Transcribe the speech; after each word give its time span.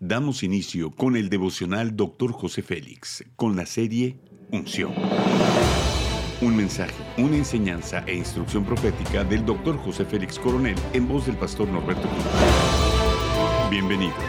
Damos 0.00 0.42
inicio 0.42 0.90
con 0.90 1.16
el 1.16 1.30
devocional 1.30 1.96
Dr. 1.96 2.30
José 2.30 2.60
Félix, 2.60 3.24
con 3.34 3.56
la 3.56 3.64
serie 3.64 4.18
Unción. 4.52 4.92
Un 6.42 6.54
mensaje, 6.54 6.92
una 7.16 7.38
enseñanza 7.38 8.04
e 8.06 8.14
instrucción 8.14 8.66
profética 8.66 9.24
del 9.24 9.46
Dr. 9.46 9.78
José 9.78 10.04
Félix 10.04 10.38
Coronel 10.38 10.76
en 10.92 11.08
voz 11.08 11.24
del 11.24 11.36
pastor 11.36 11.66
Norberto 11.68 12.06
Cruz. 12.06 12.24
Bienvenidos. 13.70 14.22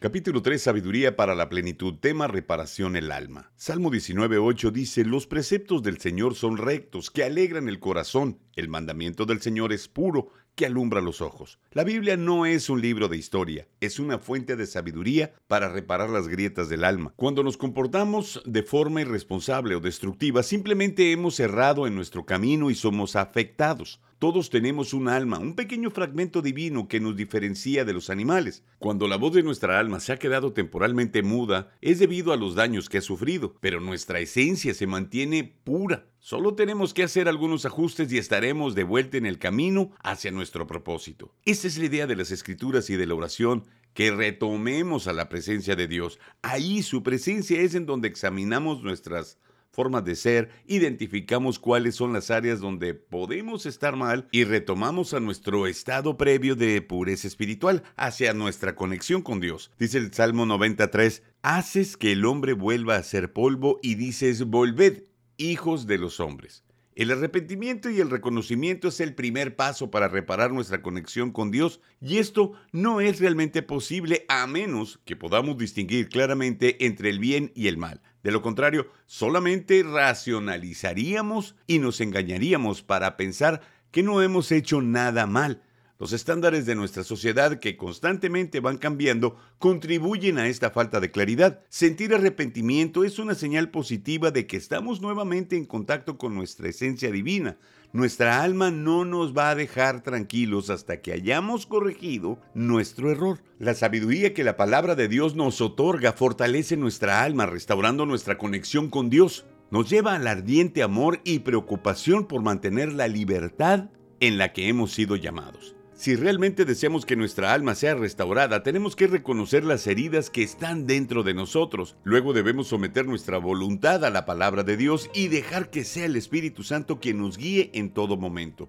Capítulo 0.00 0.42
3 0.42 0.60
Sabiduría 0.60 1.14
para 1.14 1.36
la 1.36 1.48
plenitud. 1.48 1.94
Tema 2.00 2.26
reparación 2.26 2.96
el 2.96 3.12
alma. 3.12 3.52
Salmo 3.54 3.92
19.8 3.92 4.72
dice, 4.72 5.04
Los 5.04 5.28
preceptos 5.28 5.84
del 5.84 5.98
Señor 5.98 6.34
son 6.34 6.56
rectos, 6.56 7.12
que 7.12 7.22
alegran 7.22 7.68
el 7.68 7.78
corazón. 7.78 8.40
El 8.56 8.68
mandamiento 8.68 9.26
del 9.26 9.40
Señor 9.40 9.72
es 9.72 9.86
puro, 9.86 10.32
que 10.54 10.66
alumbra 10.66 11.00
los 11.00 11.20
ojos. 11.20 11.58
La 11.72 11.84
Biblia 11.84 12.16
no 12.16 12.46
es 12.46 12.68
un 12.68 12.80
libro 12.80 13.08
de 13.08 13.16
historia, 13.16 13.68
es 13.80 13.98
una 13.98 14.18
fuente 14.18 14.56
de 14.56 14.66
sabiduría 14.66 15.34
para 15.48 15.68
reparar 15.68 16.10
las 16.10 16.28
grietas 16.28 16.68
del 16.68 16.84
alma. 16.84 17.12
Cuando 17.16 17.42
nos 17.42 17.56
comportamos 17.56 18.42
de 18.44 18.62
forma 18.62 19.00
irresponsable 19.00 19.74
o 19.74 19.80
destructiva, 19.80 20.42
simplemente 20.42 21.12
hemos 21.12 21.40
errado 21.40 21.86
en 21.86 21.94
nuestro 21.94 22.26
camino 22.26 22.70
y 22.70 22.74
somos 22.74 23.16
afectados. 23.16 24.00
Todos 24.18 24.50
tenemos 24.50 24.94
un 24.94 25.08
alma, 25.08 25.40
un 25.40 25.56
pequeño 25.56 25.90
fragmento 25.90 26.42
divino 26.42 26.86
que 26.86 27.00
nos 27.00 27.16
diferencia 27.16 27.84
de 27.84 27.92
los 27.92 28.08
animales. 28.08 28.62
Cuando 28.78 29.08
la 29.08 29.16
voz 29.16 29.32
de 29.32 29.42
nuestra 29.42 29.80
alma 29.80 29.98
se 29.98 30.12
ha 30.12 30.18
quedado 30.18 30.52
temporalmente 30.52 31.24
muda, 31.24 31.72
es 31.80 31.98
debido 31.98 32.32
a 32.32 32.36
los 32.36 32.54
daños 32.54 32.88
que 32.88 32.98
ha 32.98 33.02
sufrido, 33.02 33.56
pero 33.60 33.80
nuestra 33.80 34.20
esencia 34.20 34.74
se 34.74 34.86
mantiene 34.86 35.56
pura. 35.64 36.06
Solo 36.24 36.54
tenemos 36.54 36.94
que 36.94 37.02
hacer 37.02 37.26
algunos 37.26 37.66
ajustes 37.66 38.12
y 38.12 38.16
estaremos 38.16 38.76
de 38.76 38.84
vuelta 38.84 39.16
en 39.16 39.26
el 39.26 39.40
camino 39.40 39.90
hacia 40.04 40.30
nuestro 40.30 40.68
propósito. 40.68 41.34
Esa 41.44 41.66
es 41.66 41.78
la 41.78 41.86
idea 41.86 42.06
de 42.06 42.14
las 42.14 42.30
escrituras 42.30 42.88
y 42.90 42.96
de 42.96 43.06
la 43.06 43.16
oración, 43.16 43.64
que 43.92 44.12
retomemos 44.12 45.08
a 45.08 45.14
la 45.14 45.28
presencia 45.28 45.74
de 45.74 45.88
Dios. 45.88 46.20
Ahí 46.40 46.84
su 46.84 47.02
presencia 47.02 47.60
es 47.60 47.74
en 47.74 47.86
donde 47.86 48.06
examinamos 48.06 48.84
nuestras 48.84 49.40
formas 49.72 50.04
de 50.04 50.14
ser, 50.14 50.50
identificamos 50.64 51.58
cuáles 51.58 51.96
son 51.96 52.12
las 52.12 52.30
áreas 52.30 52.60
donde 52.60 52.94
podemos 52.94 53.66
estar 53.66 53.96
mal 53.96 54.28
y 54.30 54.44
retomamos 54.44 55.14
a 55.14 55.20
nuestro 55.20 55.66
estado 55.66 56.16
previo 56.16 56.54
de 56.54 56.80
pureza 56.82 57.26
espiritual, 57.26 57.82
hacia 57.96 58.32
nuestra 58.32 58.76
conexión 58.76 59.22
con 59.22 59.40
Dios. 59.40 59.72
Dice 59.76 59.98
el 59.98 60.14
Salmo 60.14 60.46
93, 60.46 61.24
haces 61.42 61.96
que 61.96 62.12
el 62.12 62.24
hombre 62.26 62.52
vuelva 62.52 62.94
a 62.94 63.02
ser 63.02 63.32
polvo 63.32 63.80
y 63.82 63.96
dices, 63.96 64.44
volved 64.44 65.02
hijos 65.36 65.86
de 65.86 65.98
los 65.98 66.20
hombres. 66.20 66.64
El 66.94 67.10
arrepentimiento 67.10 67.88
y 67.88 68.00
el 68.00 68.10
reconocimiento 68.10 68.88
es 68.88 69.00
el 69.00 69.14
primer 69.14 69.56
paso 69.56 69.90
para 69.90 70.08
reparar 70.08 70.52
nuestra 70.52 70.82
conexión 70.82 71.32
con 71.32 71.50
Dios 71.50 71.80
y 72.02 72.18
esto 72.18 72.52
no 72.70 73.00
es 73.00 73.18
realmente 73.18 73.62
posible 73.62 74.26
a 74.28 74.46
menos 74.46 75.00
que 75.06 75.16
podamos 75.16 75.56
distinguir 75.56 76.10
claramente 76.10 76.84
entre 76.84 77.08
el 77.08 77.18
bien 77.18 77.50
y 77.54 77.68
el 77.68 77.78
mal. 77.78 78.02
De 78.22 78.30
lo 78.30 78.42
contrario, 78.42 78.88
solamente 79.06 79.82
racionalizaríamos 79.82 81.56
y 81.66 81.78
nos 81.78 82.00
engañaríamos 82.02 82.82
para 82.82 83.16
pensar 83.16 83.62
que 83.90 84.02
no 84.02 84.20
hemos 84.20 84.52
hecho 84.52 84.82
nada 84.82 85.26
mal. 85.26 85.62
Los 86.02 86.12
estándares 86.12 86.66
de 86.66 86.74
nuestra 86.74 87.04
sociedad 87.04 87.60
que 87.60 87.76
constantemente 87.76 88.58
van 88.58 88.76
cambiando 88.76 89.36
contribuyen 89.60 90.36
a 90.36 90.48
esta 90.48 90.72
falta 90.72 90.98
de 90.98 91.12
claridad. 91.12 91.60
Sentir 91.68 92.12
arrepentimiento 92.12 93.04
es 93.04 93.20
una 93.20 93.36
señal 93.36 93.70
positiva 93.70 94.32
de 94.32 94.48
que 94.48 94.56
estamos 94.56 95.00
nuevamente 95.00 95.56
en 95.56 95.64
contacto 95.64 96.18
con 96.18 96.34
nuestra 96.34 96.68
esencia 96.68 97.12
divina. 97.12 97.56
Nuestra 97.92 98.42
alma 98.42 98.72
no 98.72 99.04
nos 99.04 99.32
va 99.32 99.50
a 99.50 99.54
dejar 99.54 100.02
tranquilos 100.02 100.70
hasta 100.70 101.00
que 101.00 101.12
hayamos 101.12 101.66
corregido 101.66 102.40
nuestro 102.52 103.12
error. 103.12 103.38
La 103.60 103.74
sabiduría 103.74 104.34
que 104.34 104.42
la 104.42 104.56
palabra 104.56 104.96
de 104.96 105.06
Dios 105.06 105.36
nos 105.36 105.60
otorga 105.60 106.14
fortalece 106.14 106.76
nuestra 106.76 107.22
alma, 107.22 107.46
restaurando 107.46 108.06
nuestra 108.06 108.38
conexión 108.38 108.90
con 108.90 109.08
Dios. 109.08 109.46
Nos 109.70 109.88
lleva 109.88 110.16
al 110.16 110.26
ardiente 110.26 110.82
amor 110.82 111.20
y 111.22 111.38
preocupación 111.38 112.26
por 112.26 112.42
mantener 112.42 112.92
la 112.92 113.06
libertad 113.06 113.90
en 114.18 114.36
la 114.36 114.52
que 114.52 114.66
hemos 114.66 114.90
sido 114.90 115.14
llamados. 115.14 115.76
Si 116.02 116.16
realmente 116.16 116.64
deseamos 116.64 117.06
que 117.06 117.14
nuestra 117.14 117.54
alma 117.54 117.76
sea 117.76 117.94
restaurada, 117.94 118.64
tenemos 118.64 118.96
que 118.96 119.06
reconocer 119.06 119.62
las 119.62 119.86
heridas 119.86 120.30
que 120.30 120.42
están 120.42 120.84
dentro 120.84 121.22
de 121.22 121.32
nosotros. 121.32 121.96
Luego 122.02 122.32
debemos 122.32 122.66
someter 122.66 123.06
nuestra 123.06 123.38
voluntad 123.38 124.04
a 124.04 124.10
la 124.10 124.26
palabra 124.26 124.64
de 124.64 124.76
Dios 124.76 125.08
y 125.14 125.28
dejar 125.28 125.70
que 125.70 125.84
sea 125.84 126.06
el 126.06 126.16
Espíritu 126.16 126.64
Santo 126.64 126.98
quien 126.98 127.18
nos 127.18 127.38
guíe 127.38 127.70
en 127.74 127.94
todo 127.94 128.16
momento. 128.16 128.68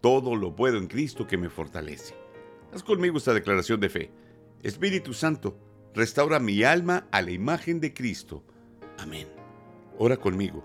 Todo 0.00 0.34
lo 0.36 0.56
puedo 0.56 0.78
en 0.78 0.86
Cristo 0.86 1.26
que 1.26 1.36
me 1.36 1.50
fortalece. 1.50 2.14
Haz 2.72 2.82
conmigo 2.82 3.18
esta 3.18 3.34
declaración 3.34 3.78
de 3.78 3.90
fe. 3.90 4.10
Espíritu 4.62 5.12
Santo, 5.12 5.58
restaura 5.94 6.40
mi 6.40 6.62
alma 6.62 7.08
a 7.12 7.20
la 7.20 7.32
imagen 7.32 7.80
de 7.80 7.92
Cristo. 7.92 8.42
Amén. 8.96 9.28
Ora 9.98 10.16
conmigo. 10.16 10.64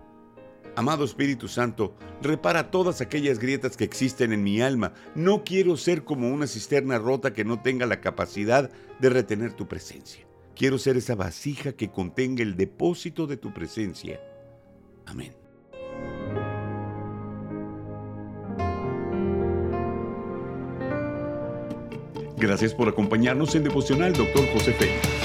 Amado 0.75 1.05
Espíritu 1.05 1.47
Santo, 1.47 1.95
repara 2.21 2.69
todas 2.69 2.99
aquellas 2.99 3.39
grietas 3.39 3.77
que 3.77 3.85
existen 3.85 4.33
en 4.33 4.43
mi 4.43 4.61
alma. 4.61 4.93
No 5.15 5.43
quiero 5.45 5.77
ser 5.77 6.03
como 6.03 6.29
una 6.29 6.47
cisterna 6.47 6.97
rota 6.97 7.31
que 7.31 7.45
no 7.45 7.61
tenga 7.61 7.85
la 7.85 8.01
capacidad 8.01 8.69
de 8.99 9.09
retener 9.09 9.53
tu 9.53 9.67
presencia. 9.67 10.27
Quiero 10.53 10.77
ser 10.77 10.97
esa 10.97 11.15
vasija 11.15 11.73
que 11.73 11.91
contenga 11.91 12.43
el 12.43 12.57
depósito 12.57 13.25
de 13.25 13.37
tu 13.37 13.53
presencia. 13.53 14.19
Amén. 15.05 15.33
Gracias 22.37 22.73
por 22.73 22.89
acompañarnos 22.89 23.55
en 23.55 23.63
Devocional, 23.63 24.11
Dr. 24.11 24.45
José 24.53 24.73
Félix. 24.73 25.24